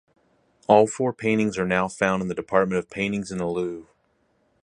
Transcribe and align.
All 0.65 0.87
four 0.87 1.13
paintings 1.13 1.59
are 1.59 1.67
now 1.67 1.87
found 1.87 2.23
in 2.23 2.27
the 2.27 2.33
Department 2.33 2.79
of 2.79 2.89
Paintings 2.89 3.31
in 3.31 3.37
the 3.37 3.45
Louvre. 3.45 3.87